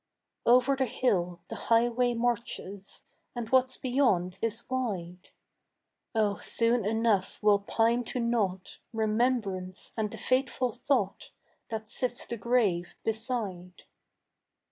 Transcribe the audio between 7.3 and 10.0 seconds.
will pine to nought Remembrance